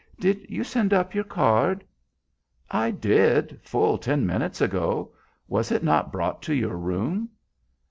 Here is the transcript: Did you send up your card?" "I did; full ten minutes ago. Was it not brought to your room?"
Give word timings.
Did 0.19 0.49
you 0.49 0.63
send 0.63 0.95
up 0.95 1.13
your 1.13 1.23
card?" 1.23 1.83
"I 2.71 2.89
did; 2.89 3.59
full 3.61 3.99
ten 3.99 4.25
minutes 4.25 4.59
ago. 4.59 5.13
Was 5.47 5.71
it 5.71 5.83
not 5.83 6.11
brought 6.11 6.41
to 6.41 6.55
your 6.55 6.75
room?" 6.75 7.29